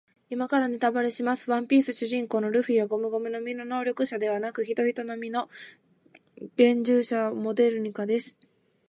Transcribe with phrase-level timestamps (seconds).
[0.31, 1.51] 今からネタバレします。
[1.51, 5.47] ワンピース主人公のルフィはゴムゴムの実の能力者ではなく、ヒトヒトの実幻
[6.57, 8.35] 獣種モデルニカです。